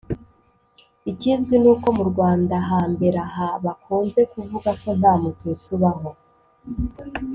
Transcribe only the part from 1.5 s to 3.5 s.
ni uko mu rwandahambere aha